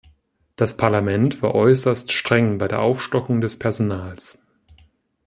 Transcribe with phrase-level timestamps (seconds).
[0.55, 4.41] Das Parlament war äußerst streng bei der Aufstockung des Personals.